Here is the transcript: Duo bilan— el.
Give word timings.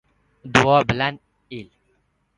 Duo 0.53 0.79
bilan— 0.93 1.19
el. 1.61 1.69